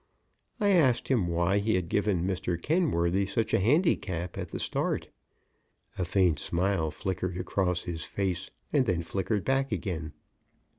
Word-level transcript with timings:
I 0.59 0.69
asked 0.69 1.09
him 1.09 1.27
why 1.27 1.59
he 1.59 1.75
had 1.75 1.87
given 1.87 2.25
Mr. 2.25 2.59
Kenworthy 2.59 3.27
such 3.27 3.53
a 3.53 3.59
handicap 3.59 4.35
at 4.35 4.49
the 4.49 4.59
start. 4.59 5.09
A 5.95 6.05
faint 6.05 6.39
smile 6.39 6.89
flickered 6.89 7.37
across 7.37 7.83
his 7.83 8.03
face 8.03 8.49
and 8.73 8.87
then 8.87 9.03
flickered 9.03 9.45
back 9.45 9.71
again. 9.71 10.13